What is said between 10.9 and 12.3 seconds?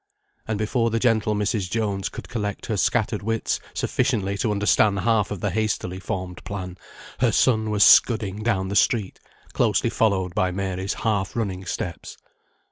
half running steps.